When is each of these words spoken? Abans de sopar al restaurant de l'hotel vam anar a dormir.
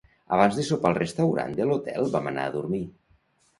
Abans 0.37 0.55
de 0.59 0.63
sopar 0.69 0.91
al 0.91 0.97
restaurant 0.99 1.53
de 1.61 1.69
l'hotel 1.69 2.11
vam 2.17 2.33
anar 2.35 2.49
a 2.49 2.57
dormir. 2.59 2.83